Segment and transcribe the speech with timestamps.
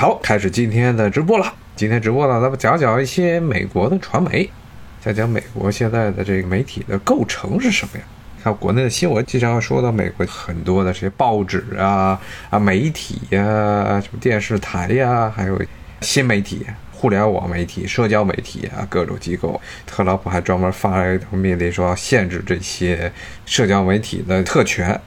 [0.00, 1.52] 好，开始今天的直播了。
[1.76, 4.50] 今天直播呢，咱们讲讲一些美国的传媒，
[4.98, 8.04] 讲讲美国现在的这个媒体的构成是什么呀？
[8.42, 12.18] 看国内的新闻，经常说到美国很多的这些报纸啊、
[12.48, 15.62] 啊媒体呀、什么电视台呀，还有
[16.00, 19.60] 新媒体、互联网媒体、社交媒体啊，各种机构。
[19.86, 23.12] 特朗普还专门发了一条命令，说要限制这些
[23.44, 24.98] 社交媒体的特权。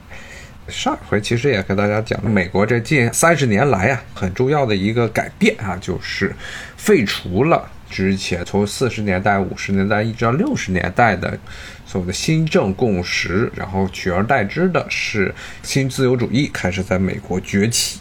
[0.68, 6.34] 上回其实也跟大家讲了，美国这近三十年来啊，很重要的一个改变啊，就是
[6.76, 11.38] 废除了之前从四十年代、五十年代一直到六十年代的
[11.86, 18.00] 所谓的新政共识，然后取而代之的是新自由主义开始在美国崛起，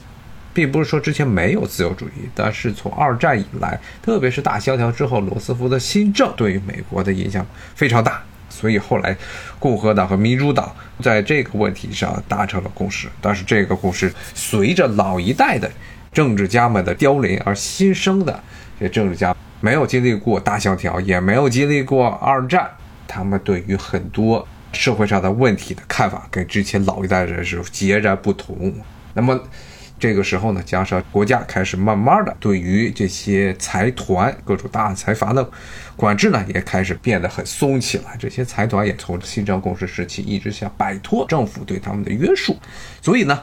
[0.54, 8.24] 并不是说之前没有自由主义，但是从二战以来，特别是大萧条之后，罗斯福的新政对于美国的影响非常大。
[8.64, 9.14] 所以后来，
[9.60, 13.10] 共和党和民主党在这个问题上达成了共识。
[13.20, 15.70] 但是这个共识随着老一代的
[16.14, 18.42] 政治家们的凋零，而新生的
[18.80, 22.72] 这些政治家没有经历过大萧条，也没有经历过二战，
[23.06, 28.74] 他们对于很多社会上的问题的看法跟之前老一代人是截然不同。
[29.14, 29.38] 那么。
[30.00, 35.50] 这个时候呢，加上国家开始慢慢的对于这些财团、各种大财阀的
[35.96, 38.16] 管制呢，也开始变得很松起来。
[38.20, 42.58] 这些财团也从新政共识时期一直想摆脱政府对他们的约束，
[43.02, 43.40] 所以呢，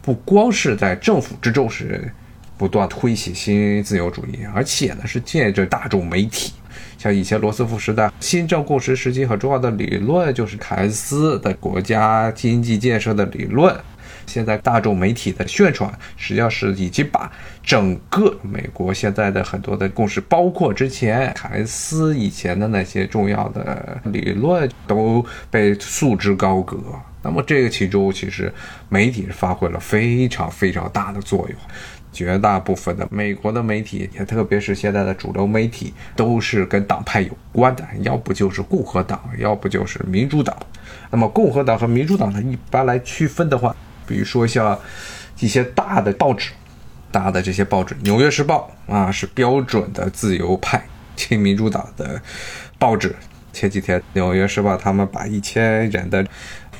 [0.00, 2.08] 不光是在政府之中是
[2.56, 6.52] 不断推行新自由主义，而且呢是借着大众媒体，
[6.96, 13.76] 像以前罗斯福时代新政共识时期很重要的理论，就是凯恩斯的国家经济建设的理论。
[14.26, 17.30] 现在大众媒体的宣传，实际上是已经把
[17.62, 26.78] 整个美国现在的很多的共识，包括之前凯恩斯以前的那些重要的理论，都被束之高阁。
[27.22, 28.52] 那么这个其中，其实
[28.88, 31.58] 媒体是发挥了非常非常大的作用。
[32.12, 40.56] 绝大部分的美国的媒体，也特别是现在的主流媒体，都是跟党派有关的，要不就是共和党，要不就是民主党。
[41.10, 43.74] 那么共和党和民主党呢，一般来区分的话，
[44.06, 44.78] 比如说像
[45.40, 46.50] 一些大的报纸，
[47.10, 50.84] 大的这些报纸，《纽约时报》啊是标准的自由派
[51.16, 52.20] 亲民主党的
[52.78, 53.14] 报纸。
[53.52, 56.26] 前几天，《纽约时报》他们把一千人的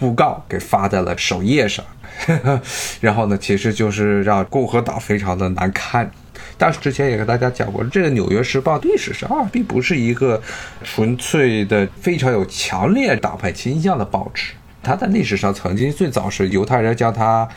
[0.01, 1.85] 讣告给发在了首页上
[2.27, 2.61] 呵呵，
[3.01, 6.11] 然后呢，其实就是让共和党非常的难堪。
[6.59, 10.43] 但是之前也跟大家讲过，这个《纽约时报》历史上啊，并不是一个
[10.83, 14.53] 纯粹的、非常有强烈党派倾向的报纸。
[14.85, 17.49] 它在历史上曾经最早是犹太人将它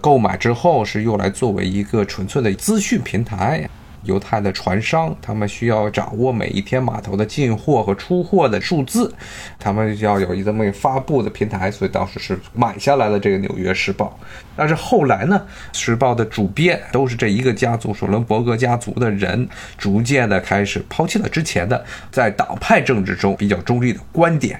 [0.00, 3.68] 购买之后，是用来作为一个纯粹的资讯平台。
[4.04, 9.12] 犹太的船商，他们需要掌握每一天码头的进货和出货的数字，
[9.58, 14.18] 他们要有一这么发布的平台，所以当时是买下来了这个《纽约时报》。
[14.56, 15.38] 但是后来呢，
[15.78, 24.58] 《时报》的主编都是这一个家族——索伦伯格家族的人，逐渐的开始抛弃了之前的在党派政治中比较中立的观点，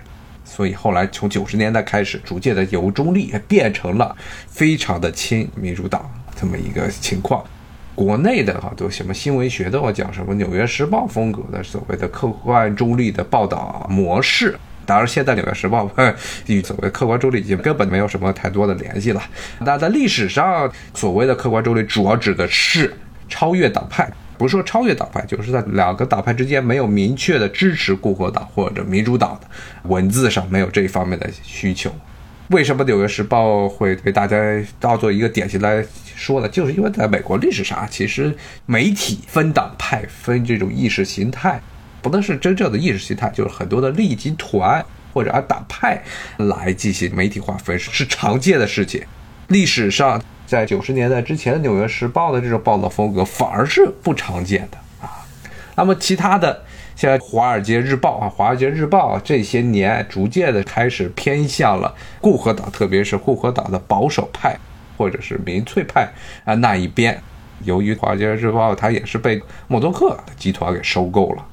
[0.61, 4.15] 所以后来从九十年代开始，逐渐的由中立变成了
[4.47, 6.05] 非常的亲民主党
[6.39, 7.43] 这么一个情况。
[7.95, 14.55] 国内的哈都什么新闻学的，我讲什么《纽约时报》风格的所谓的客观中立的报道模式。
[14.85, 15.87] 当然，现在《纽约时报》
[16.45, 19.23] 与所谓客观中立已经根本没有什么太多的联系了。
[19.65, 22.95] 但在历史上，所谓的客观中立主要指的是
[23.31, 24.07] 超越党派，
[24.41, 29.47] 不是说超越党派，就是在两个党派之间没有明确的支持共和党或者民主党的
[29.83, 31.95] 文字上没有这一方面的需求。
[32.49, 34.39] 为什么《纽约时报》会被大家
[34.79, 35.85] 当做一个典型来
[36.17, 36.49] 说呢？
[36.49, 38.35] 就是因为在美国历史上，其实
[38.65, 41.61] 媒体分党派、分这种意识形态，
[42.01, 46.03] 不能是真正的意识形态，就是很多的利益集团或者按党派
[46.39, 49.03] 来进行媒体划分是常见的事情。
[49.49, 55.25] 历史上，在九十年代之前的《纽约时报》的这种报道风格反而是不常见的啊。
[55.77, 56.65] 那么其他的。
[56.97, 64.55] 像《华尔街日报》啊，《华尔街日报》这些年逐渐的开始偏向了共和党，特别是共和党的保守派
[64.99, 66.07] 或者是民粹派
[66.45, 67.19] 啊那一边。
[67.65, 71.47] 由于《华尔街日报》它也是被默多克集团给收购了，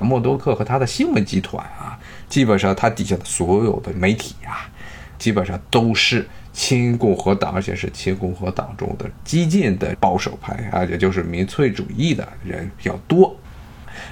[0.00, 4.70] 默多克和他的新闻集团啊，基本上他底下的所有的媒体啊，
[5.18, 13.36] 基本上都是亲共和党，而且是亲共和党中的激进的保守派啊，也就是民粹主义的人比较多。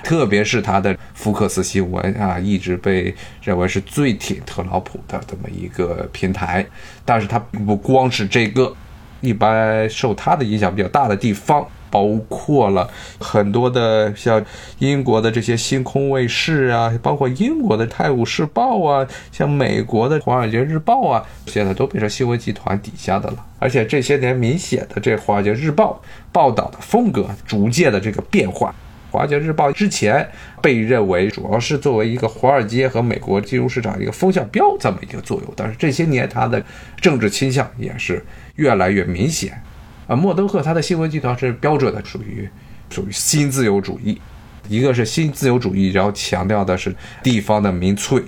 [0.05, 6.67] 特别是他的福克斯新闻啊，一直被认为是最挺特朗普的这么一个平台。
[7.05, 8.75] 但是他不光是这个，
[9.21, 12.91] 一般受他的影响比较大的地方，包括了
[13.21, 14.43] 很多的像
[14.79, 23.45] 英国的这些星空卫视啊，包括英国的《泰晤士报》啊，像美国的《华尔街日报》啊，现在都变成新闻集团底下的了。
[23.59, 26.01] 而且这些年明显的，这《华尔街日报》
[26.33, 28.75] 报道的风格逐渐的这个变化。
[29.15, 30.27] 《华尔街日报》之前
[30.63, 36.65] 被认为主要是作为一个华尔街和美国金融市场一个风向标这么一个作用，但是这些年它的
[36.99, 38.25] 政治倾向也是
[38.57, 39.63] 越来越明显。
[40.13, 42.47] 啊，默多克他的新闻集团是标准的属于
[42.91, 44.21] 属于新自由主义，
[44.69, 48.23] 一个是新自由主义，然后强调的是地方的民粹，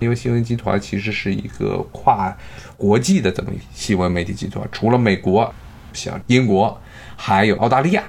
[0.00, 2.36] 因为新闻集团其实是一个跨
[2.76, 5.54] 国际的这么新闻媒体集团，除了美国，
[5.92, 6.76] 像英国，
[7.16, 8.02] 还有澳大利亚。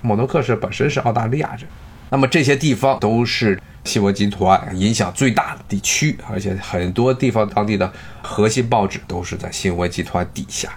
[0.00, 1.66] 莫登克是本身是澳大利亚人，
[2.10, 7.92] 那么这些地方都是新闻集团影响最大的地区，而且很多地方当地的
[8.22, 10.70] 核心报纸都是在新闻集团底下。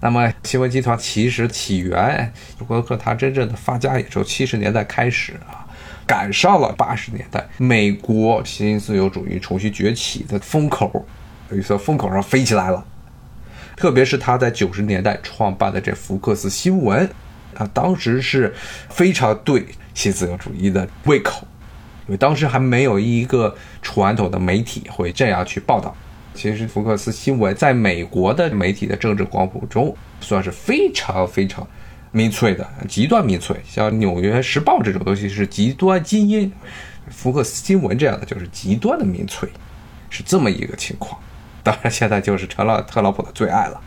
[0.00, 5.66] 那么新闻集团其实起源，默多克他真正的发家也从七十年代开始啊，
[6.06, 11.04] 赶上了八十年代美国新自由主义重新崛起的风口，
[11.50, 12.84] 于是风口上飞起来了。
[13.76, 17.08] 特别是他在九十年代创办的这福克斯新闻。
[17.56, 18.54] 啊当时是
[18.88, 21.44] 非常对新自由主义的胃口，
[22.06, 25.96] 因为当时还没有一个传统的媒体会这样去报道。
[26.38, 31.66] 其实福克斯新闻在美国的媒体的政治光谱中算是非常非常
[32.12, 33.56] 民粹的，极端民粹。
[33.66, 36.50] 像《纽约时报》这种东西是极端精英，
[37.10, 39.48] 福克斯新闻这样的就是极端的民粹，
[40.10, 41.20] 是这么一个情况。
[41.64, 43.80] 当然，现在就是成了特朗普的最爱了。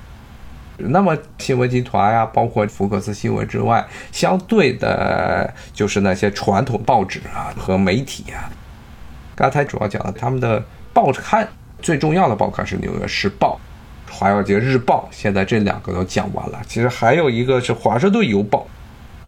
[0.75, 8.51] 那么新闻集团呀，包括福克斯新闻之外，相对的就是那些传统报纸啊和媒体啊。
[9.37, 10.61] 刚才主要讲了他们的
[10.91, 11.47] 报刊，
[11.81, 13.59] 最重要的报刊是《纽约时报》
[14.13, 16.61] 《华尔街日报》，现在这两个都讲完了。
[16.67, 18.59] 其实还有一个是《华盛顿邮报》。《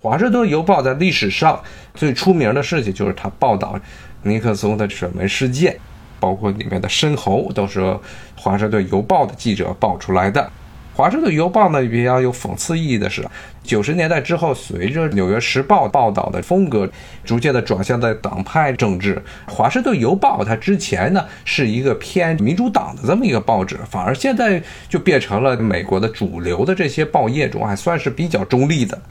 [0.04, 1.62] 华盛顿邮报》在历史上
[1.94, 3.80] 最出名的事情就是他报道
[4.22, 5.78] 尼克松的水门事件，
[6.20, 7.80] 包括里面的深喉都是
[8.36, 10.52] 《华盛顿邮报》的记者报出来的。
[10.96, 13.28] 华盛顿邮报呢比较有讽刺意义的是，
[13.64, 16.88] 九十年代之后，随着纽约时报报道的风格
[17.26, 29.02] 逐渐的转向在党派政治，华盛顿邮报它之前呢是一个偏民主党的这么一个报纸，反而现在就变成了美国的主流的这些报业中还算是比较中立的。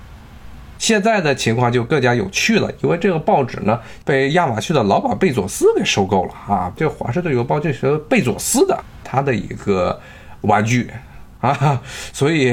[0.79, 10.01] 现在的情况就更加有趣了，因为这个报纸呢被亚马逊的老板贝佐斯给收购了啊，这华盛顿邮报就是贝佐斯的他的一个
[10.43, 10.89] 玩具。
[11.43, 11.83] 啊，
[12.15, 12.51] 所以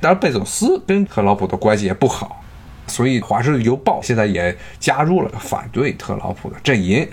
[0.00, 2.44] 当然贝佐斯跟特朗普的关系也不好，
[2.86, 7.08] 所以《华盛顿邮报》现在也加入了反对特朗普的阵营。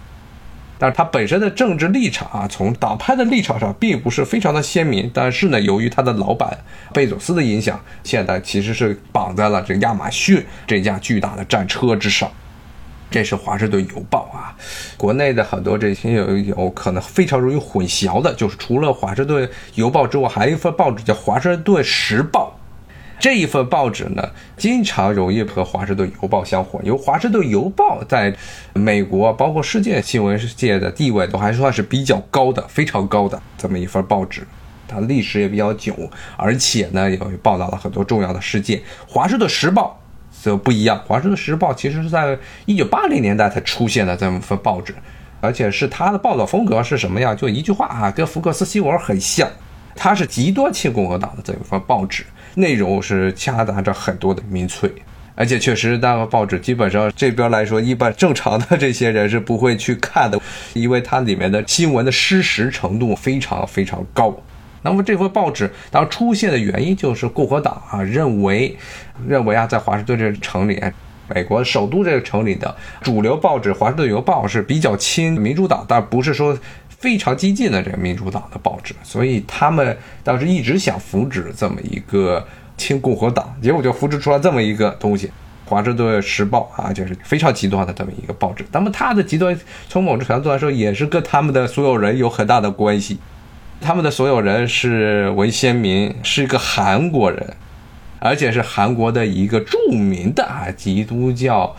[0.80, 5.10] 但是他本身的政治立场啊，从党派的立场上并不是非常的鲜明。
[5.14, 6.58] 但是呢，由于他的老板
[6.92, 12.30] 贝佐斯的影响，现在其实是绑在了这亚马逊这架巨大的战车之上。
[13.14, 14.58] 这是《华盛顿邮报》啊，
[14.98, 22.58] 国内的很多这些有有可能非常容易混淆的，就是除了《华盛顿邮报》之外，还有一份报纸叫《华盛顿时报》。
[23.20, 24.28] 这一份报纸呢，
[24.58, 28.36] 经常容易和《华盛顿邮报》相混，因为《华盛顿邮报》在
[28.74, 34.42] 美国包括世界新闻界的地位都还算是比较高的，非常高的这么一份报纸。
[34.88, 35.94] 它历史也比较久，
[36.36, 38.80] 而且呢，也报道了很多重要的事件。
[39.08, 40.00] 《华盛顿时报》。
[40.44, 44.94] 则不一样，《华盛顿时报》其实是在一九八零年代才出现的这么份报纸，
[45.40, 47.36] 而且是它的报道风格是什么样？
[47.38, 49.48] 就一句话啊，跟福克斯新闻很像。
[49.96, 52.26] 它是极端亲共和党的这一份报纸，
[52.56, 54.92] 内容是夹杂着很多的民粹，
[55.34, 60.38] 而且确实那个报纸基本上这边来说，一般正常的这些人是不会去看的，
[60.74, 64.36] 因为它里面的新闻的失实程度非常非常高。
[64.84, 68.78] 那么这份报纸当出现的原因就是共和党啊认为，
[69.28, 70.82] 认为啊在华盛顿这个城里，
[71.34, 76.58] 美国首都这个城里的主流报纸《华盛顿邮报》是比较亲民主党，但不是说
[76.90, 82.46] 非常激进的这个民主党的报纸，所以他们当时一直想扶植这么一个
[82.78, 85.28] 亲共和党，结果就扶植出来这么一个东西，
[85.66, 88.66] 《华盛顿时报》啊就是非常极端的这么一个报纸。
[88.72, 93.18] 那么它的极端从某种程度来说也是跟他们的所有人有很大的关系。
[93.84, 97.54] 他们的所有人是文先民，是一个韩国人，
[98.20, 101.76] 而且是韩国的一个著名的啊基督教，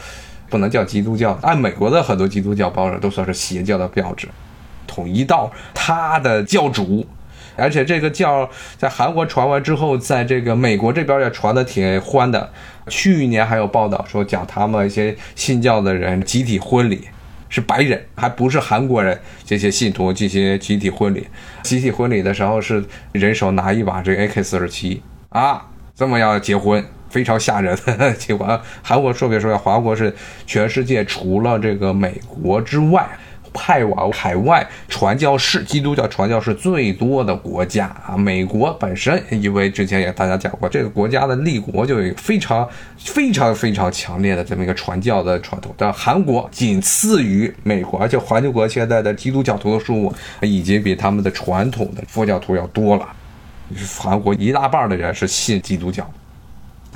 [0.51, 4.29] 不能叫基督教，按美国的很多基督教报纸都算是邪教的标志。
[4.87, 7.07] 统一道他的教主，
[7.57, 12.53] 而且这个教在韩国传完之后，在这个美国这边也传的挺欢的。
[12.89, 17.09] 去年还有报道说讲他们一些信教的人集体婚礼。
[17.49, 19.19] 是白人，还不是韩国人。
[19.45, 21.27] 这些信徒进行集体婚礼，
[21.63, 27.77] 集体婚礼的时候是人手拿一把这 AK 四十七啊，这么要结婚，非常吓人。
[28.19, 30.15] 结果韩国说别说，华国是
[30.47, 33.09] 全世界除了这个美国之外。
[33.55, 42.69] 派往海外传教士、基督教传教士最多的国家啊，美国本身，因为之前也大家讲过，这个国家的立国就有非常、
[42.99, 45.73] 非常、非常强烈的这么一个传教的传统。
[45.79, 53.09] 但韩国仅次于美国，而且环球国现在的基督教徒的数目已经比他们的传统的佛教徒要多了。
[53.97, 56.05] 韩国一大半的人是信基督教。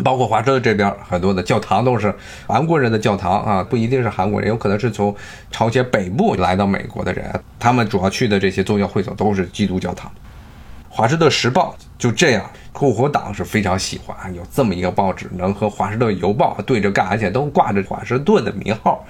[0.05, 2.15] 包括华盛顿这边很多的教堂都是
[2.47, 5.15] 韩国人的教堂啊，不一定是韩国人，有可能是从
[5.51, 7.29] 朝鲜北部来到美国的人，
[7.59, 10.11] 他们主要去的这些宗教会所都是基督教堂。
[10.89, 19.05] 华盛顿时报就这样，共和党是非常喜欢有这么一个报纸，能和华盛顿邮报对着干，而且都挂着华盛顿的名号。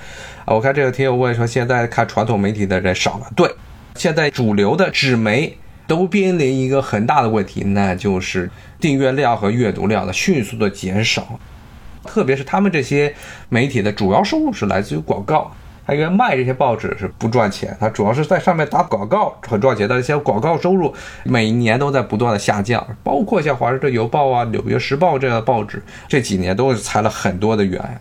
[0.45, 3.50] 啊，我看这个听友问说，现在看传统媒体的人少了，对，
[3.95, 5.57] 现在主流的纸媒。
[5.88, 11.40] 都面临一个很大的问题，那就是订阅量和阅读量的迅速的减少。
[12.04, 13.12] 特别是他们这些
[13.49, 15.50] 媒体的主要收入是来自于广告，
[15.87, 19.88] 他因为卖这些报纸是不赚钱，他主要是在上面打广告很赚钱。
[19.88, 28.00] 但是像广告收入每年都在不断的下降，包括像《华盛顿邮报》啊、《纽约时报》这样的报纸，这几年都是裁了很多的员。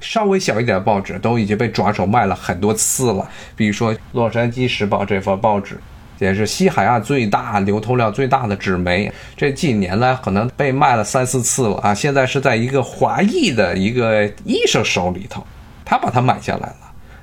[0.00, 5.78] 稍微小一点的报纸都已经被转手卖了很多次了，比如说《洛杉矶时报》这份报纸。
[6.18, 11.92] 也是西海岸最大、流通量最大的纸媒，这几年来可能被卖了三四次了啊！
[11.92, 15.46] 现在是在一个华裔的一个医生手里头，
[15.84, 16.76] 他把它买下来了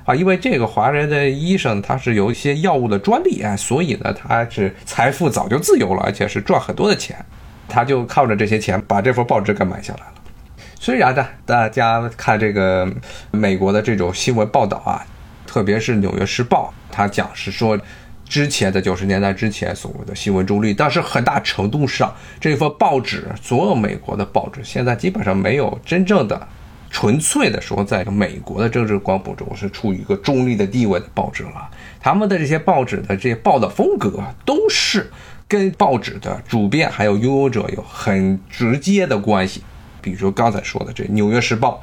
[0.04, 0.14] 啊！
[0.14, 7.16] 因为这个华人的医生他是有一些药物的专利啊，所以呢他是财富早就自由了，而且是赚很多的钱，
[7.68, 10.14] 他就靠着这些钱把这份报纸给买下来了。
[10.78, 12.88] 虽然呢，大家看这个
[13.32, 15.04] 美国的这种新闻报道啊，
[15.46, 17.76] 特别是《纽约时报》，他讲是说。
[18.28, 26.48] 之前的九十年代之前所谓的新闻中立，但是很大程度上，这份报纸，所有美国的报纸，现在基本上没有真正的、
[26.90, 31.68] 纯粹的说，在美国的政治光谱中是处于一个中立的地位的报纸了。
[32.00, 35.10] 他们的这些报纸的这些报道风格，都是
[35.46, 39.62] 跟报纸的主编还有拥有者有很直接的关系。
[40.00, 41.80] 比如刚才说的这《纽约时报》，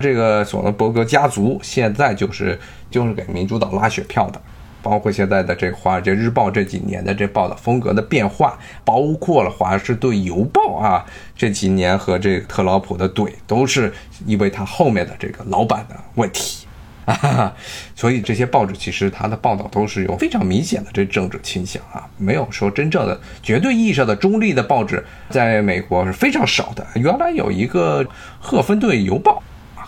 [0.00, 2.58] 这个索伦伯格家族现在就是
[2.90, 4.40] 就是给民主党拉选票的。
[4.84, 11.02] 包括现在的这《华尔街日报》这几年的这报道风格的变化，包括了《华盛顿邮报》啊
[11.34, 13.90] 这几年和这特朗普的怼，都是
[14.26, 16.66] 因为他后面的这个老板的问题
[17.06, 17.50] 啊。
[17.96, 26.86] 所以这些报纸其实它的报道都是有非常明显的这政治倾向啊，没有说真正的绝对意义上的中立的报纸，在美国是非常少的。
[26.96, 28.04] 原来有一个
[28.38, 29.42] 《赫芬顿邮报》。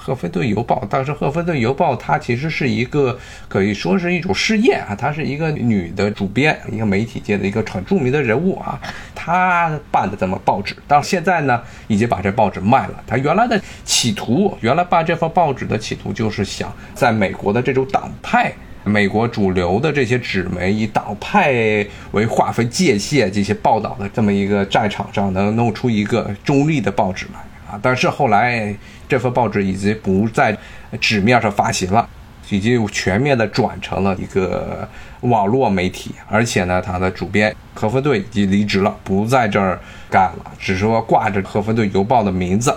[0.06, 8.80] 赫芬顿邮报，当时赫芬顿邮报它其实是一个可以说是一种试验啊，它是一个女的主编，一个媒体界的一个很著名的人物啊，
[9.16, 13.02] 她办的这么报纸，但现在呢已经把这报纸卖了。
[13.04, 18.52] 他原来的企图，原来办这份报纸的企图就是想在美国的这种党派，
[18.84, 27.40] 美国主流的这些纸媒以党派为划分界限，这些报道的这么一个战场上，能弄出一个中立的报纸来。
[27.82, 28.74] 但是后来
[29.08, 30.56] 这份报纸已经不在
[31.00, 32.08] 纸面上发行了，
[32.50, 34.88] 已经全面的转成了一个
[35.20, 39.78] 网络媒体，而且呢，它的主编何芬队已经离职了，不在这儿
[40.10, 42.76] 干了，只是说挂着何芬队邮报的名字，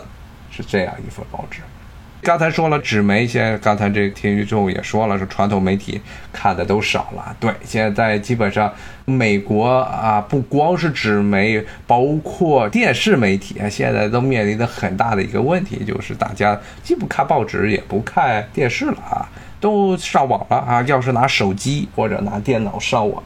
[0.52, 1.60] 是这样一份报纸。
[2.22, 6.00] 刚才说了纸媒，现在刚才这个天宇宙也说了，是传统媒体
[6.34, 7.36] 看的都少了。
[7.40, 8.72] 对，现在基本上
[9.06, 19.26] 美国啊，不光是纸媒，包括电视媒体啊，现在都面临的很大的一个问题，就是大家既不看报纸，也不看电视了啊，
[19.62, 20.82] 都上网了啊。
[20.84, 23.24] 要是拿手机或者拿电脑上网，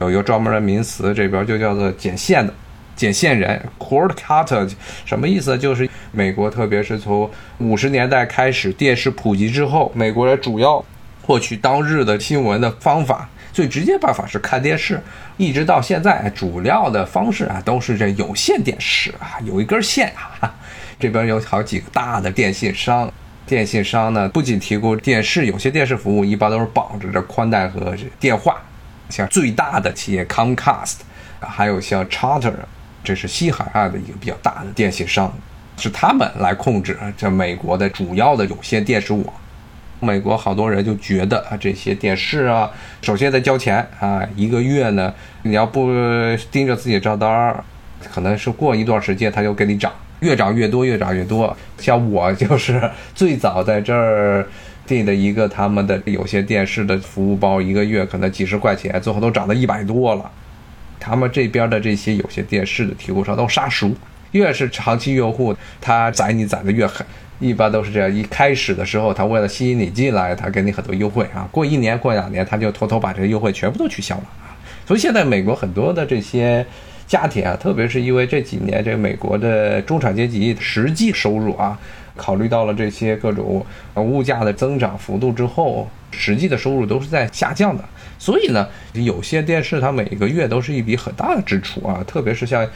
[0.00, 2.54] 有一个专门的名词，这边就叫做剪线的。
[2.94, 4.66] 剪线人 （cord cutter）
[5.04, 5.58] 什么意思？
[5.58, 5.86] 就是
[6.16, 10.82] 美国，特别是从五十年代开始电视普及之后，美国人主要
[11.20, 14.98] 获取当日的新闻的方法，最直接办法是看电视。
[15.36, 20.54] 一直到现在，主要的方式啊都是这有线电视啊，有一根线啊。
[20.98, 23.12] 这边有好几个大的电信商，
[23.46, 28.56] 电信商呢不仅提供电视，有些电视服务一般都是绑着这宽带和电话。
[29.10, 31.00] 像最大的企业 Comcast，
[31.40, 32.54] 还有像 Charter。
[33.04, 35.32] 这是西海岸的一个比较大的电信商，
[35.76, 39.24] 是他们来控制这美国的主要的有线电视网。
[39.98, 45.90] 美国好多人就觉得啊，这些电视啊，首先得交钱啊，一个月呢，你要不
[46.50, 47.64] 盯着自己账单儿，
[48.12, 49.90] 可能是过一段时间他就给你涨，
[50.20, 51.56] 越涨越多，越涨越多。
[51.78, 54.46] 像我 就是最早在这儿
[54.86, 60.30] 订的一个他们的有线电视的服务包，一个月可能几十块钱，最后都涨到一百多了。
[61.00, 63.90] 他们这边的这些有些电视的提供商都杀熟，
[64.36, 67.06] 越是长期用户，他宰你宰的越狠。
[67.38, 71.46] 一般都是这样，一开始的时候，他为了吸引你进来，他给你很多优惠啊。
[71.52, 74.56] 过一年、过两年，他就偷偷把这个优惠全部都取消了啊。
[74.86, 76.64] 所以现在美国很多的这些
[77.06, 81.78] 家庭啊，特别是因为这几年这个美国的中产阶级实际收入啊，
[82.16, 83.62] 考虑到了这些各种
[83.96, 87.84] 物价的增长幅度之后，实际的收入都是在下降的。
[88.18, 92.66] 所以呢，有些电视它每个月都是一笔很大的支出啊，特别是像。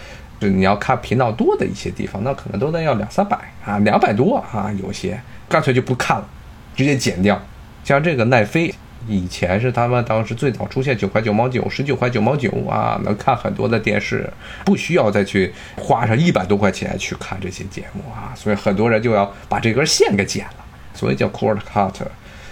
[0.40, 6.26] 就你要看频道多的一些地方，那可能都得要两三百啊，两百多啊，有些干脆就不看了，
[6.74, 7.40] 直接剪掉。
[7.84, 8.74] 像这个奈飞，
[9.06, 14.32] 以前是他们当时最早出现九块九毛九、十九块九毛九啊，能看很多的电视，
[14.64, 21.92] 不需要再去花上一百多块钱去看这些节目啊，所以很多人就要把这根线给剪了，所以叫 cord cut。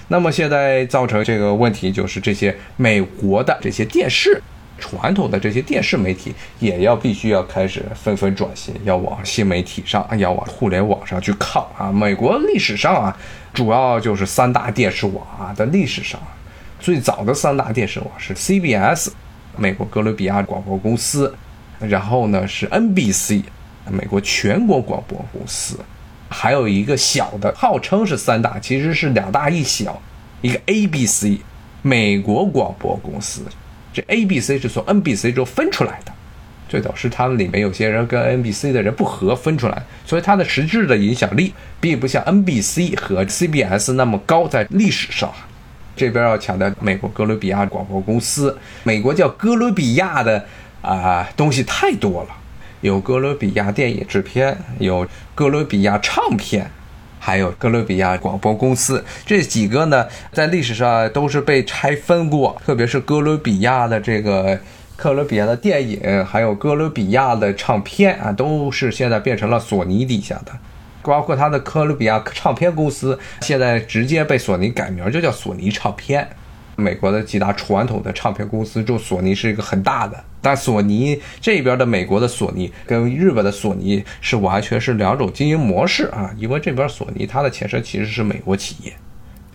[0.09, 4.43] 那么现在造成这个问题就是这些美国的这些电视。
[4.79, 11.93] 传统的这些电视媒体也要必须要开始纷纷转型，要往新媒体上，要往互联网上去靠啊！
[11.93, 13.17] 美国历史上啊，
[13.53, 16.21] 主要就是三大电视网啊的历史上，
[16.79, 19.11] 最早的三大电视网是 CBS，
[19.57, 21.35] 美国哥伦比亚广播公司，
[21.81, 23.43] 然后呢是 NBC，
[23.91, 25.79] 美国全国广播公司，
[26.29, 30.01] 还有一个小的，号称是三大，其实是两大一小，
[30.41, 31.41] 一个 ABC，
[31.83, 33.43] 美国广播公司。
[33.99, 36.13] 这 A、B、C 是从 N、B、C 中分出来的，
[36.69, 44.47] 最早是他们里面有些人跟 N、B、C 的人不和分出来，所以它的实质的影响力并不像 N、B、C 和 CBS 那么高。
[44.47, 45.33] 在历史上，
[45.97, 50.47] 这边要强调美国哥伦比亚广播公司，美国叫哥伦比亚的
[50.81, 52.29] 啊东西太多了，
[52.83, 56.71] 有哥伦比亚电影制片，有哥伦比亚唱片。
[57.29, 64.59] 还有哥伦比亚广播公司这几个呢，在历史上都是被拆分过，特别是哥伦比亚的这个
[64.97, 70.53] 哥伦比亚的电影，还有哥伦比亚的唱片啊，都是现在变成了索尼底下的，
[71.03, 76.27] 包括它的哥伦比亚唱片公司，现在直接被索尼改名，就叫索尼唱片。
[76.81, 80.25] 美国的几大传统的唱片公司就，索尼是一个很大的。
[80.41, 88.93] 但索尼这边的美国的索尼跟日本的索尼是完全是两种经营模式啊，因为这边索尼它的前身其实是美国企业。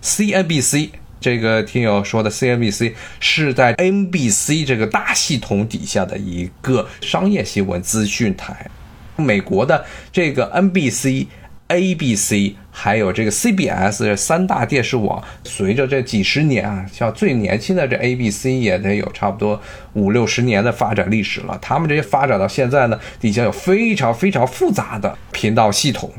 [0.02, 8.70] CNBC 这个听友说的 CNBC 是在 NBC 这个大系统底下的一个商业新闻资讯台。
[9.16, 11.26] 美国的这个 NBC。
[11.74, 19.60] ABC 还有这个 CBS 三大电视网，随着这几十年啊，像最年轻的这 ABC 也得有差不多
[19.94, 21.58] 五六十年的发展历史了。
[21.60, 26.12] 他们这些发展到现在呢，底下有非常非常复杂的频道系统。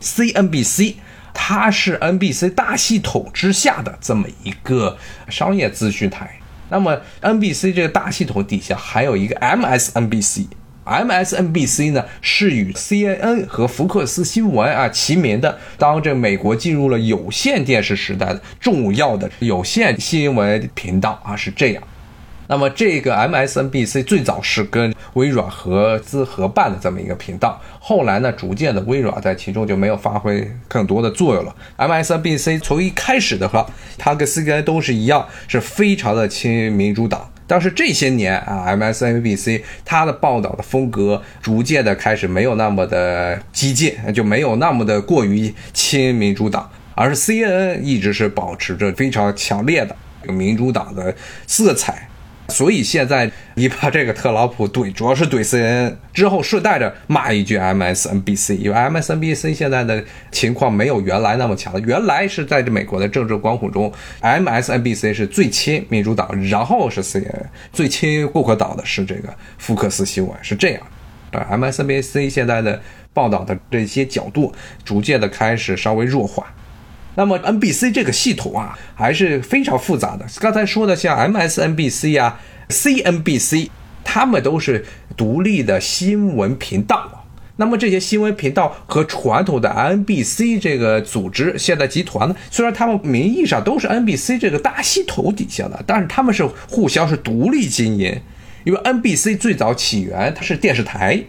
[0.00, 0.94] CNBC
[1.34, 4.96] 它是 NBC 大系统之下的这么一个
[5.28, 6.38] 商业资讯台。
[6.70, 10.46] 那么 NBC 这个大系统底下还有一个 MSNBC。
[10.88, 21.82] MSNBC 呢是与 CNN 和福克斯新闻啊齐名的，当这美国进入了有线电视时代的重要的有线新闻频道啊是这样。
[22.50, 31.54] 那么这个 MSNBC 最早是跟微软合资合办的这么一个频道，后来呢逐渐的微软在其中就没有发挥更多的作用了。
[31.76, 33.66] MSNBC 从一开始的话，
[33.98, 37.30] 它跟 CNN 都是一样，是非常的亲民主党。
[37.48, 49.96] 但是这些年啊，MSNBC 它的报道的风格逐渐的开始没有那么的激进，就没有那么的过于亲民主党，而是 CNN 一直是保持着非常强烈的
[50.32, 51.12] 民主党的
[51.46, 52.06] 色彩。
[52.48, 61.80] 所以现在你把这个特朗普怼，主要是怼 CNN 之后顺带着骂一句 MSNBC，因为 MSNBC 现在的情况没有原来那么强了。
[61.80, 70.82] 原来是在这美国的政治光谱中，MSNBC 是最亲民主党，然后是 CNN 最亲共和党的是这个福克斯新闻，是这样。
[71.32, 72.80] 啊，MSNBC 现在的
[73.12, 74.50] 报道的这些角度
[74.82, 76.46] 逐渐的开始稍微弱化。
[77.18, 80.24] 那么 NBC 这个系统啊，还是非常复杂的。
[80.38, 83.70] 刚才说的像 MSNBC 啊、CNBC，
[84.04, 87.26] 他们都是独立的新闻频道。
[87.56, 98.16] 那么这些新闻频道和传统的 NBC 这个组织现在集团呢，虽然他们名义上都是 NBC 这个大系统底下的，但是他们是互相是独立经营。
[98.62, 101.20] 因为 NBC 最早起源它是电视台，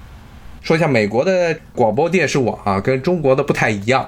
[0.61, 4.07] 说一下美国的广播电视网啊，跟中国的不太一样。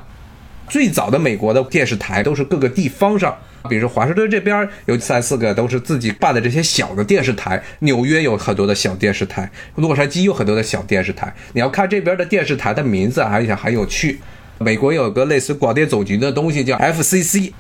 [0.72, 11.36] 最早的美国的电视台都是各个地方上，比如说华盛顿这边有三四个都是自己办的这些小的电视台，纽约有很多的小电视台，洛杉矶有很多的小电视台。
[11.52, 14.22] 你要看这边的电视台的名字，而且很有趣。
[14.60, 17.52] 美国有个类似广电总局的东西叫 FCC，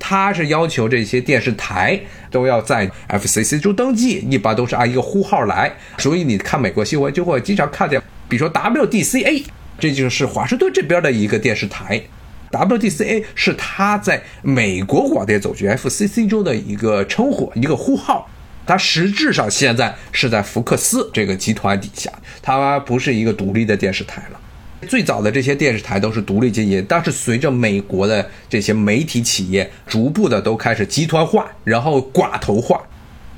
[0.00, 5.72] 它是要求这些电视台都要在 FCC 中登记，一般都是按一个呼号来。
[5.98, 8.02] 所以你看美国新闻就会经常看见。
[8.28, 9.44] 比如说 WDCA，
[9.78, 12.02] 这就是华盛顿这边的一个电视台。
[12.50, 18.28] WDCA 是它在美国广电总局 FCC 中的一个称呼，一个呼号。
[18.66, 24.38] 它实质上现在是在福克斯这个集团底下，它不是一个独立的电视台了。
[24.86, 32.80] 最早的这些电视台都是独立经营，但是随着美国的这些媒体企业逐步的都开始集团化，然后寡头化，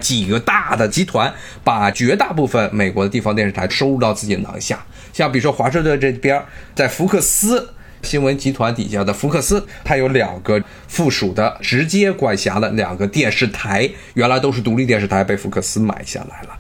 [0.00, 1.32] 几个大的集团
[1.64, 4.84] 把绝大部分美国的地方电视台收入到自己囊下。
[5.12, 6.42] 像比如说华盛顿这边，
[6.74, 16.58] 在福克斯新闻集团底下的福克斯，它有两个附属的、直接管辖的两个电视台，原来都是独立电视台，被福克斯买下来了。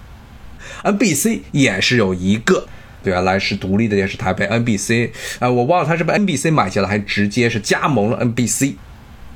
[0.84, 2.66] NBC 也是有一个。
[3.04, 8.74] 原来是独立的电视台被 NBC，呃，我忘了它是被 NBC 买下来，还直接是加盟了 NBC，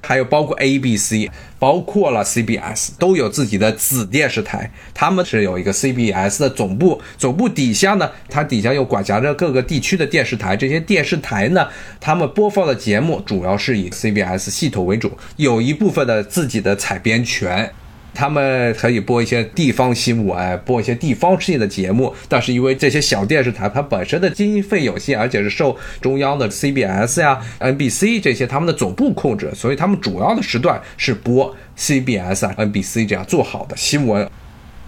[0.05, 4.71] 还有包括 ABC，包括了 CBS，都有自己的子电视台。
[4.93, 10.57] 他们是有一个 CBS 的总部，总部底下呢，它底下又管辖着各个地区的电视台。
[10.57, 11.67] 这些电视台呢，
[12.01, 17.73] 他们播放的节目主要是以 CBS 系统为主，有一部分的自己的采编权。
[18.15, 34.31] 他们可以播一些地方新闻，播一些地方性的节目，但是因为这些小电视台它本身的经费有限，而且是受中央的 CBS 呀、NBC 这些他们的总部控制，所以他们主要的时段是播 CBS 啊、NBC 这样做好的新闻。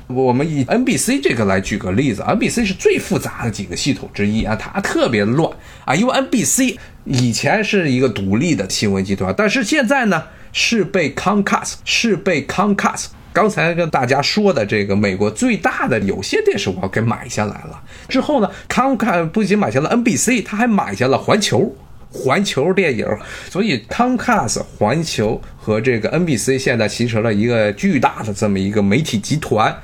[0.07, 5.51] 我们以 NBC 这个来举个例子，NBC 是最复杂的几个系统之一啊，它特别乱
[5.85, 13.07] 啊，因为 NBC 以前是一个独立的新闻集团，但是现在呢是被 Comcast 是被 Comcast。
[13.37, 21.77] 刚才跟大家说的这个美国最大的有线电视网给买下来了之后呢，康卡不仅买下了 NBC，他还买下了环球，
[22.11, 23.07] 环球电影，
[23.51, 29.77] 所以康卡斯、环球和这个 NBC 现在形成了一个巨大的这么一个媒体集团。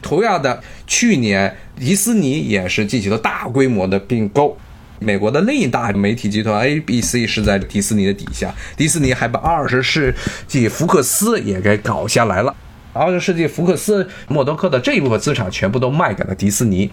[0.00, 4.56] 同样的，去年迪士尼也是进行了大规模的并购，
[5.00, 10.14] 美国的另一大媒体集团 ABC 是在迪士尼的底下，迪士尼还把二十世
[10.46, 12.54] 纪福克斯也给搞下来了。
[12.96, 16.90] 二十世纪福克斯、默多克的这一部分资产全部都卖给了迪士尼。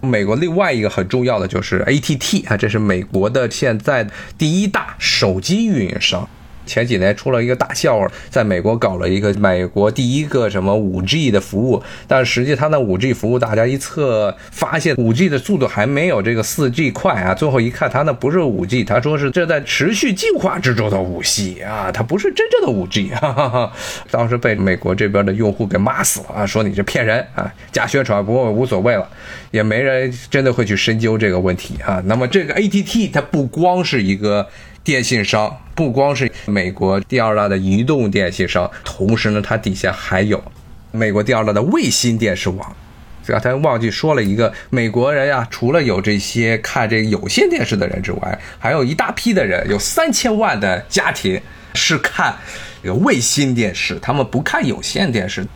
[0.00, 6.28] 美国另外一个很重要的就是 ATT 啊，这是美国的现在第一大手机运营商。
[6.66, 17.34] 前几年出了一个大笑话，在美国搞了一个美国第一个什么五 G 的服务，但实际它那五 G 服务，大家一测发现五 G 的速度还没有这个四 G 快啊。
[17.34, 23.08] 最后一看，它那不是五 G，他说是这在持续进化之中的五 G 啊，它不是真正的五 G。
[23.08, 23.72] 哈哈哈，
[24.10, 28.24] 当时被美国这边的用户给骂死了啊，说你这骗人啊，假宣传。
[28.24, 29.08] 不过无所谓了，
[29.50, 32.02] 也没人真的会去深究这个问题啊。
[32.06, 34.46] 那么这个 ATT 它不光是一个。
[34.84, 40.42] 电信商不光是美国第二大的移动电信商，同时呢，它底下还有
[40.90, 42.76] 美国第二大的卫星电视网。
[43.24, 51.40] 刚才忘记说了一个，美国人呀，除了有这些看这个有线电视的人之外，还有一大批的人，有三千万的家庭
[51.74, 52.36] 是看
[52.82, 55.46] 这个卫星电视，他们不看有线电视。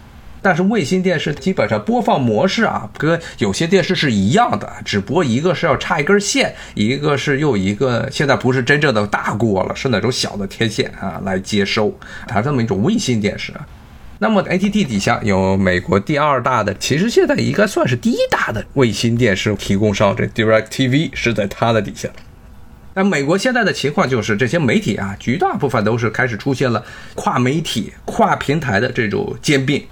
[0.46, 11.92] 但是卫星电视基本上播放模式啊，跟有些电视是一样的，只不过一个是要插一根线，一个是又一个现在不是真正的大锅了，是那种小的天线啊来接收，
[12.28, 13.52] 它这么一种卫星电视。
[14.20, 22.08] 那么 ATT 底下有美国第二大的，其实现在应该算是第一大的卫星电视提供商，这 DirecTV 是在它的底下。
[22.94, 26.84] 那美国现在的情况就是这些媒体啊，绝大部分都是开始出现了
[27.16, 29.84] 跨媒体、跨平台的这种兼并。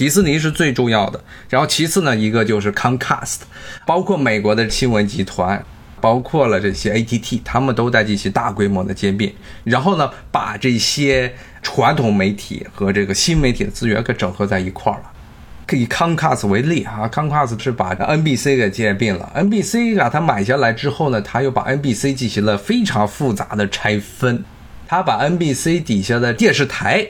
[0.00, 3.40] 迪士尼是最重要的，然后其次呢，一个就是 Comcast，
[3.86, 5.62] 包括美国的新闻集团，
[6.00, 9.30] 包括了这些 ATT，他们都在进行大规模的兼并，
[9.62, 15.76] 然后呢，把这些传统媒体和这个新媒体的资源给整合在一块儿了。
[15.76, 24.42] 以 Comcast 为例啊，Comcast 是把 NBC 给兼并了，NBC 把它买下来之后呢，他又把 NBC 进行了非常复杂的拆分，
[24.88, 27.06] 他把 NBC 底下的电视台。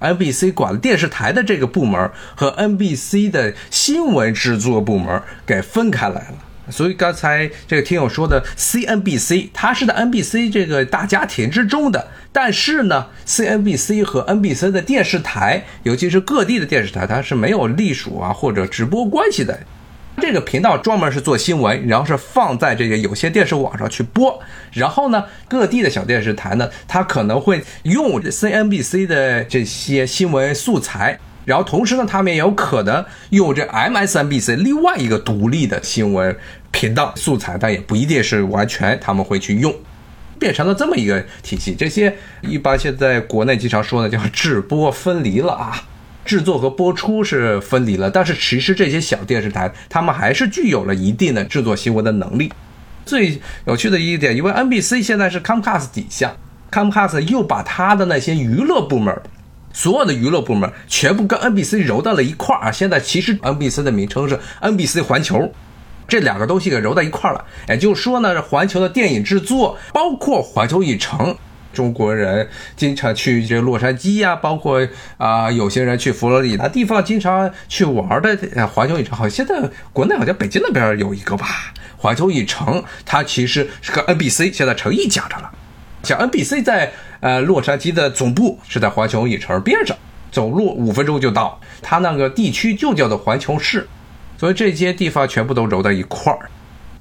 [0.00, 19.58] NBC 管电视台的这个部门和 NBC 的新闻制作部门给分开来了，所以刚才这个听友说的 CNBC，它是在 NBC 这个大家庭之中的，但是呢，CNBC 和 NBC 的电视台，尤其是各地的电视台，它是没有隶属啊或者直播关系的。
[20.20, 24.40] 这个频道专门是做新闻，然后是放在这个有线电视网上去播。
[24.72, 36.36] 然后呢，各地的小电视台呢，它可能会用 CNBC 的这些新闻素材，然后同时呢，他们也有可能用这 MSNBC 另外一个独立的新闻
[36.70, 39.74] 频道素材，但也不一定是完全他们会去用，
[40.38, 41.74] 变成了这么一个体系。
[41.74, 45.82] 这些一般现在国内经常说的叫直播分离了啊。
[46.24, 52.52] 制作和播出是分离了，但是其实这些小电视台，他们还是具有了一定的制作新闻的能力。
[53.04, 56.34] 最有趣的一点，因为 NBC 现在是 Comcast 底下
[56.70, 59.14] ，Comcast 又把他的那些娱乐部门，
[59.74, 62.72] 所有的娱乐部门全部跟 NBC 揉到了一块儿啊。
[62.72, 65.52] 现在其实 NBC 的名称是 NBC 环球，
[66.08, 67.44] 这两个东西给揉到一块儿了。
[67.68, 71.36] 也就是说呢，环球的电影制作，包括环球影城。
[71.74, 74.86] 中国人经常去这洛杉矶呀，包括
[75.18, 81.74] 啊有些人去佛罗里达地方经常去玩的环球影城，好像现在国内好像北京那边有一个吧。
[81.98, 85.50] 环球影城它其实是个 NBC 现在成一家的了。
[86.02, 89.96] 像 NBC 在呃洛杉矶的总部是在环球影城边上，
[90.30, 91.58] 走路五分钟就到。
[91.80, 93.88] 它那个地区就叫做环球市，
[94.38, 96.50] 所以这些地方全部都揉在一块儿。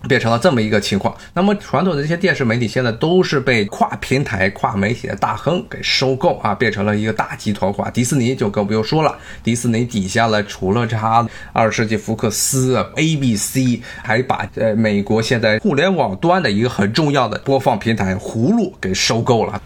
[0.07, 7.89] 变成了这么一个情况，那么传统的这些电视媒体现在都是被跨平台、跨媒体的大亨给收购啊，变成了一个大集团化。
[7.89, 19.61] 迪士尼就更不用说了，迪士尼底下了除了它二十世纪福克斯、ABC，还把呃美国现在互联网端的一个很重要的播放平台葫芦给收购了。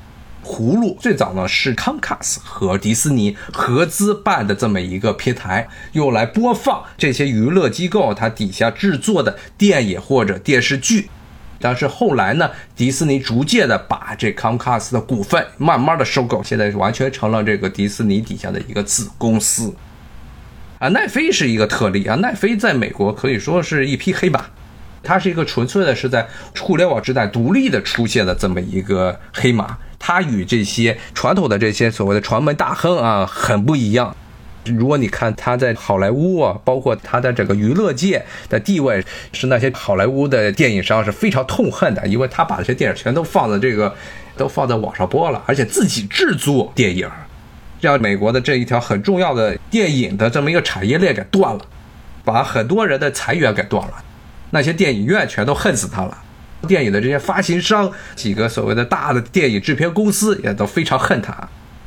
[0.48, 11.10] 葫芦最早呢是 Comcast 和迪士尼合资办的这么一个平台，用来播放这些娱乐机构它底下制作的电影或者电视剧。
[11.60, 19.76] 但是后来呢，迪士尼逐渐的把这 Comcast 的股份慢慢的收购，现在完全成了这个迪士尼底下的一个子公司。
[20.80, 24.46] 啊，奈飞是一个特例啊，奈飞在美国可以说是一匹黑马，
[25.04, 26.28] 它是一个纯粹的是在
[26.60, 29.78] 互联网时代独立的出现的这么一个黑马。
[30.00, 34.16] 他与这些传统的这些所谓的传媒大亨啊很不一样。
[34.66, 43.96] 如果你看他在好莱坞啊，包括他在整个娱乐界的地位，是那些好莱坞的电影商是非常痛恨的，因为他把这些电影全都放在这个，
[44.36, 47.10] 都放在网上播了，而且自己制作电影，
[47.80, 51.62] 让美国的这一条很重要的电影的这么一个产业链给断了，
[52.26, 53.94] 把很多人的财源给断了，
[54.50, 56.18] 那些电影院全都恨死他了。
[56.67, 61.36] 电影的这些发行商，几个所谓的大的电影制片公司也都非常恨他。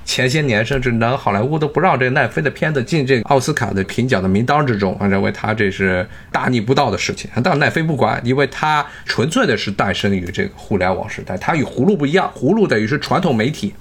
[0.04, 7.30] 前些年甚至能好莱坞都不让这奈飞的片子进这个奥斯卡的评奖的名单之中，认为他这是大逆不道的事情。
[7.44, 13.72] 但奈飞不管，因为他纯粹的是诞生于这个互联网时代，他与葫芦不一样，葫芦等于是传统媒体。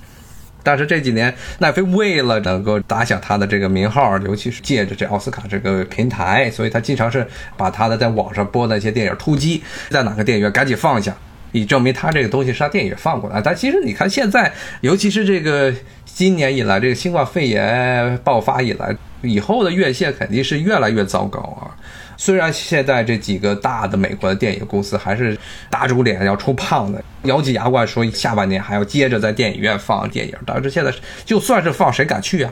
[0.62, 11.16] 但是这几年，奈飞为了能够打响他的这个名号，尤其是借着这奥斯卡这个平台，所以他经常是把他的在网上播的一些电影突击，在哪个电影院赶紧放下，
[11.52, 13.42] 以证明他这个东西是他电影放过来。
[13.42, 15.74] 但其实你看现在，尤其是这个
[16.06, 21.72] 今年以来，这个新冠肺炎爆发以来，以后的院线肯定是越来越糟糕啊。
[22.22, 25.38] 虽然现在这几个大的美国的电影公司还是
[25.70, 32.52] 打肿脸要充胖子，咬紧牙关说下半年还要接着在电影院放电影，但是现在就算是放，谁敢去啊？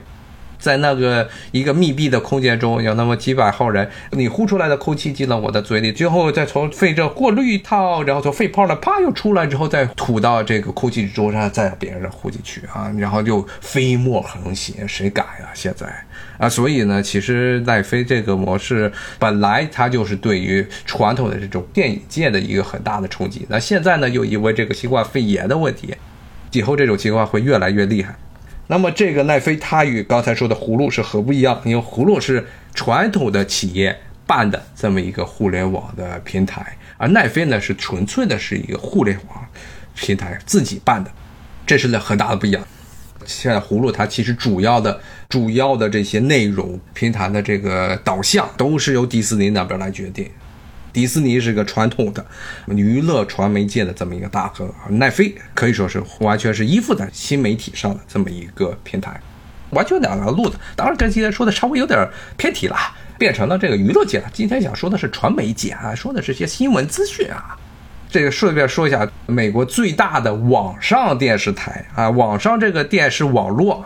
[0.58, 15.50] 在那个一个密闭的空间中，有那么几百号人，你呼出来的空气进了我的嘴里，最后再从肺这过滤一套，然后从肺泡呢啪又出来之后，再吐到这个空气之中，让再让别人呼进去啊，然后就飞沫横行，谁敢呀？
[15.54, 15.86] 现在
[16.38, 25.96] 啊，所以呢，其实奈飞这个模式本来它就是对于传统的这种电影界的一个很大的冲击，那现在呢，又因为这个新冠肺炎的问题，
[26.52, 28.16] 以后这种情况会越来越厉害。
[28.68, 31.60] 那么这个奈飞，它与刚才说的葫芦是何不一样？
[31.64, 39.46] 因为葫芦是传统的企业办的这么一个互联网的平台，而奈飞呢是纯粹的是一个互联网
[39.96, 41.10] 平台自己办的，
[41.66, 42.62] 这是很大的不一样。
[43.28, 50.28] 现在葫芦它其实主要的、主要的这些内容平台的这个导向都是由迪士尼那边来决定。
[50.94, 52.26] 迪士尼是个传统的
[52.68, 59.22] 娱乐传媒界的这么一个大亨，奈飞可以说是完全是依附在新媒体上的这么一个平台，
[59.70, 60.56] 完全两个路子。
[60.76, 62.76] 当然跟今天说的稍微有点偏题了，
[63.20, 64.30] 变成了这个娱乐界了。
[64.34, 67.56] 今天想说的是传媒界啊，说的是些新闻资讯啊。
[68.10, 73.86] 这个顺便说一下，美国最大的网上电视台啊，网上这个电视网络，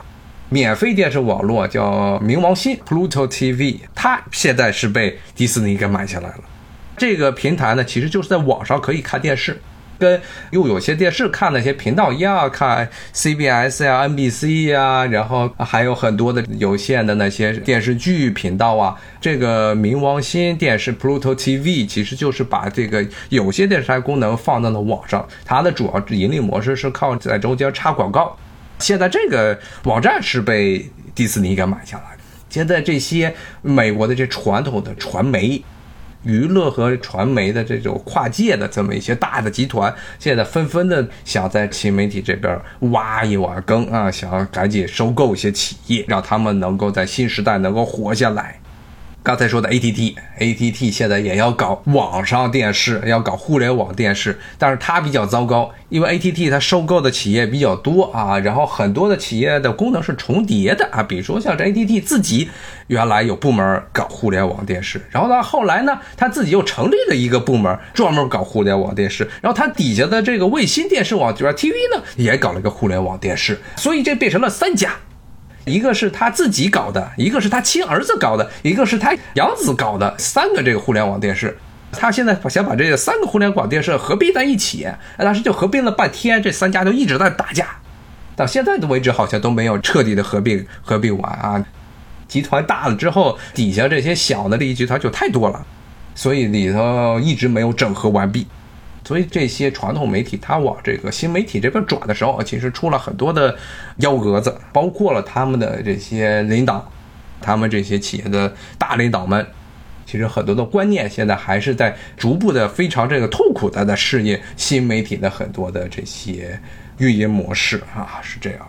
[0.49, 6.43] 免费电视网络叫冥王星 （Pluto TV），它现在是被迪士尼给买下来了。
[6.95, 9.60] 这个平台呢，其实就是在网上可以看电视，
[10.01, 18.99] 跟又有些电视看那些频道一样，看 CBS 呀、NBC 呀，然后还有很多的有线的那些电视剧频道啊。
[19.21, 28.35] 这个冥王星电视 Pluto TV 其实就是把这个有些电视台功能放到了网上，它的主要盈利模式是靠在中间插广告。
[28.79, 32.17] 现在这个网站是被迪士尼给买下来。
[32.49, 35.63] 现在这些美国的这传统的传媒。
[36.23, 42.57] 娱乐和传媒的这种跨界的这么一些大的集团，现在纷纷的想在新媒体这边
[42.91, 48.61] 挖一挖坑啊，想要赶紧收购一些企业，让他们能够在新时代能够活下来。
[49.23, 62.49] 刚才说的 ATT，ATT 现在也要搞网上电视，要搞互联网电视，但是它比较糟糕，因为 ATT 它收购的企业比较多啊，然后很多的企业的功能是重叠的啊，比如说像这 ATT 自己
[62.88, 74.95] 原来有部门搞互联网电视，然后呢后来呢他自己又成立了一个部门专门搞互联网电视，然后它底下的这个卫星电视网就是 TV 呢也搞了一个互联网电视，所以这变成了三家。
[75.65, 81.58] 一个是他自己搞的，一个是他亲儿子搞的，一个是他养子搞的，三个这个互联网电视，
[81.91, 87.67] 他现在想把这三个互联网电视合并在一起，当时就合并了半天，这三家就一直在打架，
[88.36, 91.63] 到现在的为止好像都没有彻底的合并合并完啊。
[92.28, 95.65] 集团大了之后，底下这些小的利益集团就太多了，
[96.15, 98.47] 所以里头一直没有整合完毕。
[99.03, 103.53] 所以这些传统媒体，它往这个新媒体这边转的时候，其实出了很多的
[103.97, 106.89] 幺蛾子，包括了他们的这些领导，
[107.41, 109.45] 他们这些企业的大领导们，
[110.05, 116.57] 其实很多的观念现在还是在逐步的非常这个痛苦的在适应新媒体的很多的这些
[116.99, 118.59] 运营模式啊，是这样。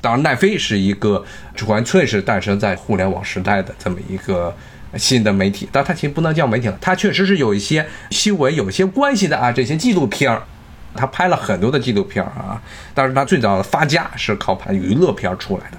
[0.00, 4.54] 当然，奈飞是一个纯粹是诞生在互联网时代的这么一个。
[4.96, 9.52] 新的媒体，但它其实不能叫媒体了，它确实是有一些新闻、有些关系的啊。
[9.52, 10.42] 这些纪录片儿，
[10.94, 12.62] 他拍了很多的纪录片儿啊。
[12.94, 15.78] 但是他最早的发家是靠拍娱乐片出来的。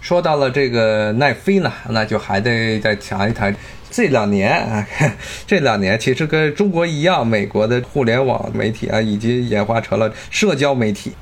[0.00, 3.54] 说到了这个奈飞呢，那就还得再谈一谈
[3.90, 4.86] 这两年啊，
[5.46, 11.12] 这两年其实跟中国一样，美国的互联网媒体啊，已经演化成了社交媒体。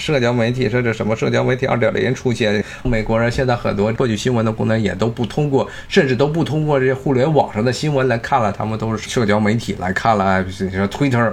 [0.00, 11.30] 社交媒体甚至什么社交媒体二点零出现，美国人现在很多获取新闻的功能也都不通过，甚至都不通过这些互联网上的新闻来看了，他们都是社交媒体来看了，比如说 Twitter，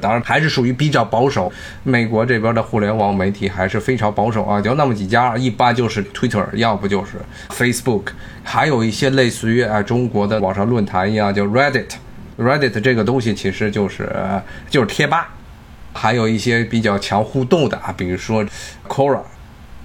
[0.00, 1.50] 当然还是属于比较保守。
[1.82, 7.12] 美国这边的互联网媒体还是非常保守啊，就那么几家，一般就是 Twitter，要不就是
[7.48, 8.08] Facebook，
[8.42, 14.12] 还有一些类似于啊中国的网上论坛一样，叫 Reddit，Reddit 这个东西其实就是
[14.68, 15.33] 就是贴吧。
[15.94, 18.44] 还有一些比较强互动的啊，比如说
[18.86, 19.20] Quora，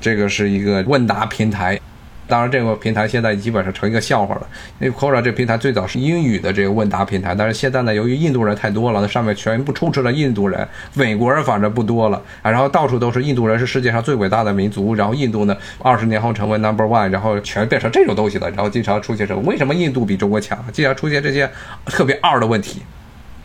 [0.01, 1.79] 这个是一个问答平台。
[2.27, 4.47] 当然，这个平台现在基本上成一个笑话了。
[4.79, 12.51] 因为 Quora 这平台最早是英语的这个问答平台，但是现在呢，由于印度人太多了，那上面全部充斥了印度人，美国人反正不多了啊。
[12.51, 18.47] 然后到处都是印度人是世界上最伟大的民族，然后印度呢，二十年后成为 Number One，然后全变成这种东西了。
[18.51, 19.41] 然后经常出现什么？
[19.41, 20.63] 为什么印度比中国强？
[20.71, 21.49] 经常出现这些
[21.87, 22.83] 特别二的问题。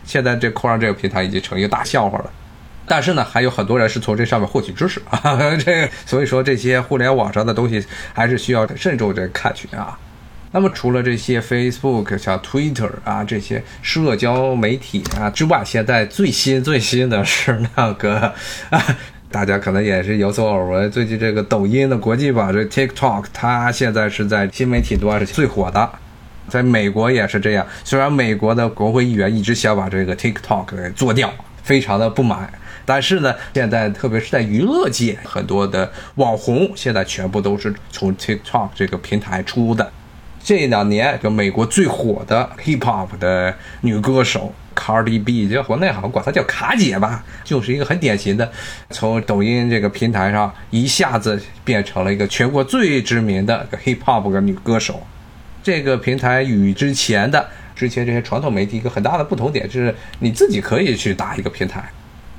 [0.03, 2.29] 现在这 Quora 这个平台已经成一个大笑话了。
[2.87, 5.19] 但是呢，还有很多人是从这上面获取知识啊，
[5.57, 9.97] 这所以说这些互联网上的东西还是需要慎重的看去啊。
[10.51, 18.33] 那么除了这些 Facebook、像 Twitter 啊这些社交媒体啊之外，现在最新最新的是那个，
[19.29, 25.89] 大家可能也是有所耳闻，最近这个抖音的国际版这 TikTok，它现在是在新媒体端是最火的，
[26.47, 27.65] 在美国也是这样。
[27.83, 32.49] 虽然美国的国会议员一直想把这个 TikTok 给做掉，非常的不满。
[32.85, 39.91] 但是呢，现在特别是在娱乐界，很多的网红现在全部都是从 TikTok 这个平台出的。
[40.43, 48.51] 这两年，就美国最火的 Hip Hop 的女歌手 Cardi B，就国内好像管她叫卡姐吧，就是一个很典型的，
[48.91, 55.01] 从抖音这个平台上一下子变成了一个全国最知名的 Hip Hop 的女歌手。
[55.63, 61.83] 这个平台与之前的之前这些传统媒体一个很大的不同点，就是你自己可以去打一个平台。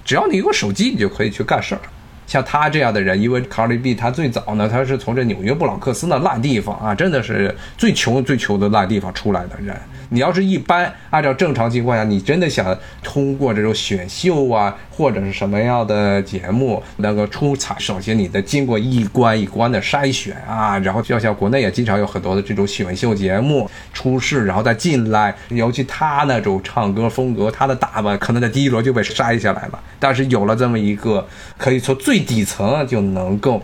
[0.06, 1.80] 只要你有手机，你就可以去干事儿。
[2.26, 9.76] 像他这样的人，因为 Cardi B 他最早呢，他是从这纽约布朗克斯那烂地方啊，真的是最穷最穷的烂地方出来的人。
[10.08, 25.34] 你要是一般按照正常情况下，你真的想通过这种选秀啊，或者是什么样的节目能够出彩，首先你得经过一关一关的筛选啊，然后就像国内也经常有很多的这种选秀节目出世，然后再进来。
[25.48, 29.80] 尤其他那种唱歌风格，他的打扮可能在第一轮就被筛下来了。
[29.98, 31.26] 但是有了这么一个
[31.58, 33.62] 可以从最最底层就能够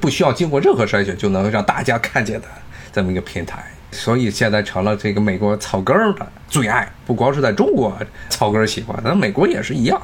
[0.00, 2.48] 不需要经过任何筛选就能让大家看见的
[2.92, 3.64] 这么一个平台。
[3.92, 7.96] 所以现在成了这个美国草根的最爱，不光是在中国
[8.28, 10.02] 草根喜欢，那美国也是一样。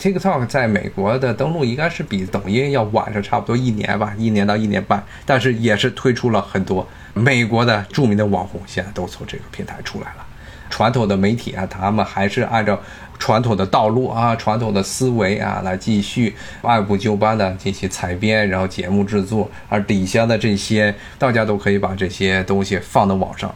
[0.00, 10.26] TikTok 在美国的登陆应该是比抖音要晚上差不多一年吧，一年到一年半，但是也是推出了很多美国的著名的网红，现在都从这个平台出来了。
[10.68, 12.80] 传统的媒体啊，他们还是按照
[13.20, 23.54] 传统的道路啊、传统的思维啊来继续按部就班的进行采编，然后节目制作，而底下的这些大家都可以把这些东西放到网上。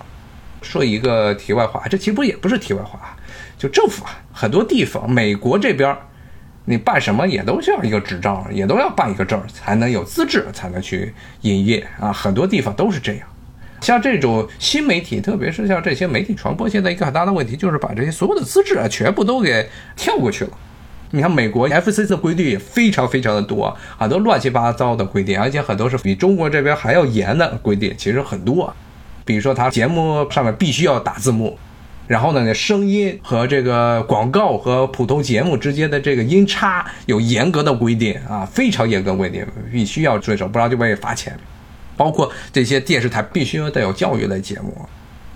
[0.60, 3.16] 说一个题外话，这其实也不是题外话，
[3.58, 5.96] 就政府啊，很多地方，美国这边，
[6.66, 12.12] 你办什么也都需要一个执照，也都要办一个证才能有资质，才能去营业啊。
[12.12, 13.26] 很多地方都是这样。
[13.84, 20.50] 像这种新媒体，特别是像这些媒体传播，现在一个很大的问题就是把这些所有的资质啊，全部都给跳过去了。
[21.10, 28.74] 你看美国 FCC 的规定也非常非常的多，很多乱七八糟的规定，而且很多是比中国这边还要严的规定，其实很多。
[29.24, 31.56] 比如说，它节目上面必须要打字幕，
[32.08, 41.38] 然后呢，声音和这个广告和普通节目之间的这个音差有严格的规定啊，非常严格规定，必须要遵守，不然就被罚钱。
[41.96, 44.88] 包括这些电视台必须要带有教育类节目，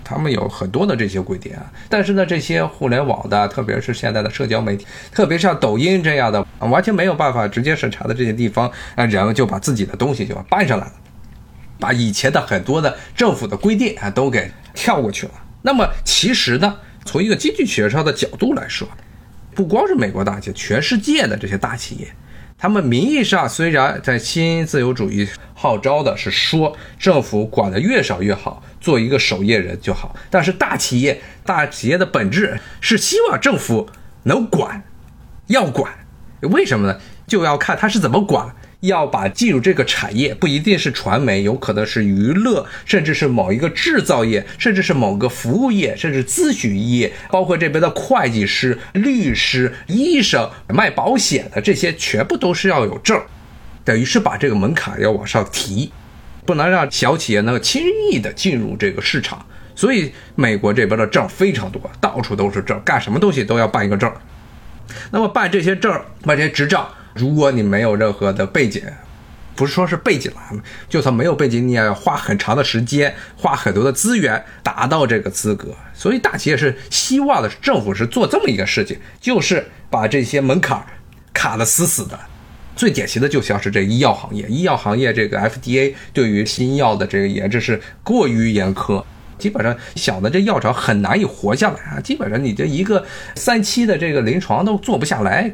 [0.03, 1.71] 他们有很多的这些规定啊。
[1.87, 10.93] 但是呢，这些互联网的，特别是现在的社交媒体，特别像抖音这样的完全没有办法直接审查的这些地方，啊，人就把自己的东西就搬上来了。
[11.79, 15.31] 把以前的很多的政府的规定啊都给跳过去了。
[15.61, 18.85] 那么其实呢，从一个经济学上的角度来说，
[19.55, 22.07] 不光是美国大企业，全世界的这些大企业，
[22.61, 33.89] 他们名义上虽然在新自由主义号召的是说政府管的越少越好，做一个守夜人就好，但是大企业大企业的本质是希望政府
[34.23, 34.83] 能管，
[35.47, 35.89] 要管，
[36.41, 36.99] 为什么呢？
[37.25, 38.53] 就要看他是怎么管。
[38.81, 53.21] 要把进入这个产业，不一定是传媒，有可能是娱乐，甚至是某一个制造业，甚至是某个服务业，甚至咨询业，包括这边的会计师、律师、医生、卖保险的这些，全部都是要有证，
[53.83, 55.91] 等于是把这个门槛要往上提，
[56.45, 59.45] 不能让小企业能够轻易的进入这个市场。
[59.75, 64.09] 所以美国这边的证非常多，到处都是证，干什么东西都要办一个证。
[65.11, 65.91] 那么办这些证，
[66.23, 66.89] 办这些执照。
[67.13, 68.83] 如果你没有任何的背景，
[69.55, 75.75] 不是说是背景了，就算没有背景，你也要花很长的时间，花很多的资源达到这个资格。
[75.93, 80.81] 所以大企业是希望的，政府是做这么一个事情，就是把这些门槛
[81.33, 82.17] 卡得死死的。
[82.73, 89.03] 最典型的就像是这医药行业，医药行业这个 FDA 对于新药的这个研制是过于严苛，
[89.37, 93.05] 基本上小的这药厂很难以活下来啊，基本上你这一个
[93.35, 95.51] 三期的这个临床都做不下来。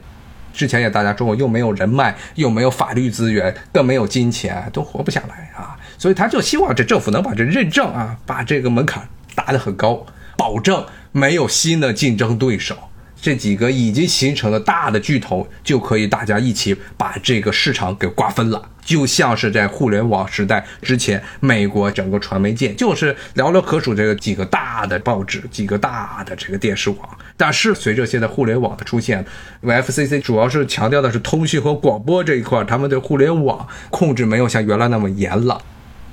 [0.56, 5.76] 之前也大家说过，又没有人脉，又没有法律资源，更没有金钱，都活不下来啊！
[5.97, 10.06] 所以他就希望这政府能把这认证啊，把这个门槛打得很高，
[10.38, 12.76] 保证没有新的竞争对手。
[13.22, 18.70] 这几个已经形成了大的巨头，就可以大家一起把这个市场给瓜分了。
[18.84, 26.99] 就像是在互联网时代之前，美国整个传媒界就是寥寥可数这个几个大的报纸、几个大的这个电视网。
[27.38, 29.25] 但是随着现在互联网的出现，
[29.61, 35.61] 因为 FCC 主要是强调的是通讯和广播这一块，他们对互联网控制没有像原来那么严了。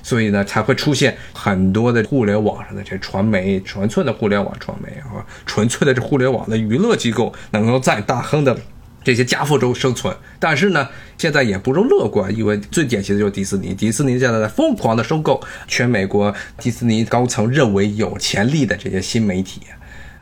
[0.05, 8.59] 所以呢，才会出现很多的互联网上的这传媒，纯粹的互联网传媒啊，纯粹的这互联网的娱乐机构能够在大亨的
[9.05, 10.13] 这些夹缝中生存。
[10.41, 19.61] 但是呢，现在也不容乐观，因为最典型的就是迪士尼，迪士尼现在在疯狂的收购全美国迪士尼高层认为有潜力的这些新媒体，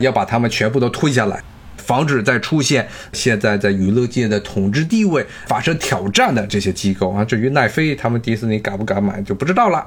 [0.01, 1.41] 要把他们全部都推下来。
[1.77, 7.25] 防止再出现现在在娱乐界的统治地位发生挑战的这些机构啊。
[7.25, 9.85] 至于奈飞，他们迪士尼敢不敢买就不知道了。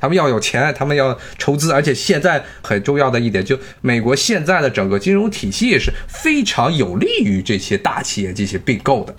[0.00, 9.14] 他们要有钱，他们要筹资，而且现在很重要的一点，就美国现在的整个金融体系是非常有利于这些大企业进行并购的。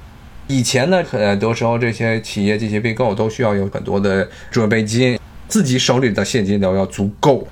[0.47, 5.17] 以前呢，很多时候这些企业进行并购都需要有很多的准备金，
[5.47, 7.47] 自己手里的现金流要足够。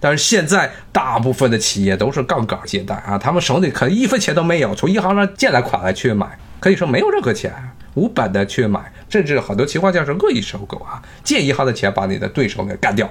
[0.00, 7.52] 但是现在大部分的企业都是杠杆借贷啊，他们手里可能一分钱都没有，从银行上借来款来去买，可以说没有任何钱，
[7.94, 13.10] 无本的去买，甚至很多情况下是恶意收购啊，借银行的钱把你的对手给干掉，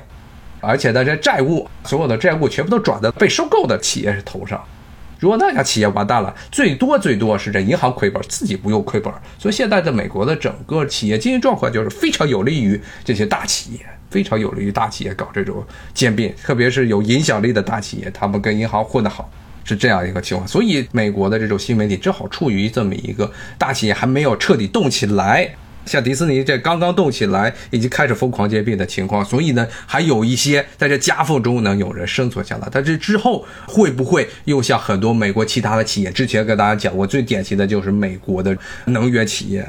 [0.62, 4.64] 而且呢，这债务所有的债务全部都转到被收购的企业头上，
[5.20, 13.80] 如果那家企业完蛋了，最多最多是这银行亏本，自己不用亏本，所以现在的美国的整个企业经营状况就是非常有利于这些大企业。
[14.10, 19.30] 非常有利于大企业搞这种兼并，特别是有影响力的大企业，他们跟银行混得好，
[19.64, 20.48] 是这样一个情况。
[20.48, 25.50] 所以，美国的这种新媒体正好处于这么一个大企业还没有彻底动起来，
[25.86, 29.24] 像迪士尼这刚刚动起来，已经开始疯狂兼并的情况。
[29.24, 32.68] 所以呢，还有一些在这夹缝中能有人生存下来。
[32.72, 36.12] 但这之后会不会又像很多美国其他的企业？
[36.12, 39.66] 之前跟大家讲过，最典型的就是美国的能源企业。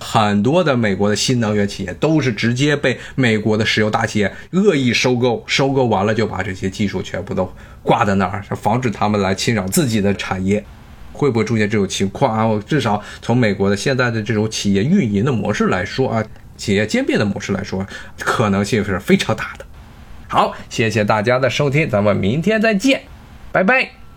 [0.00, 10.64] 很多的美国的新能源企业都是直接被美国的石油大企业恶意收购，收购完了就把这些技术全部都挂在那儿，防止他们来侵扰自己的产业。
[11.12, 12.46] 会不会出现这种情况啊？
[12.46, 16.24] 我至少从美国的现在的这种企业运营的模式来说啊，
[16.56, 17.84] 企业兼并的模式来说，
[18.20, 19.66] 可能性是非常大的。
[20.28, 23.02] 好，谢谢大家的收听，咱们明天再见，
[23.50, 24.07] 拜拜。